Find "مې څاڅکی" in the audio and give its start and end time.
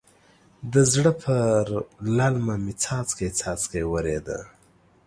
2.63-3.29